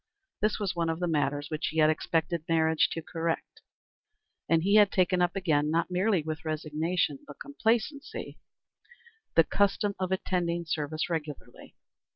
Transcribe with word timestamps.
This 0.39 0.57
was 0.59 0.75
one 0.75 0.89
of 0.89 0.99
the 0.99 1.07
matters 1.07 1.51
which 1.51 1.67
he 1.67 1.77
had 1.77 1.91
expected 1.91 2.43
marriage 2.49 2.89
to 2.93 3.03
correct, 3.03 3.61
and 4.49 4.63
he 4.63 4.73
had 4.73 4.91
taken 4.91 5.21
up 5.21 5.35
again, 5.35 5.69
not 5.69 5.91
merely 5.91 6.23
with 6.23 6.43
resignation 6.43 7.19
but 7.27 7.39
complacency, 7.39 8.39
the 9.35 9.43
custom 9.43 9.93
of 9.99 10.11
attending 10.11 10.65
service 10.65 11.07
regularly. 11.07 11.75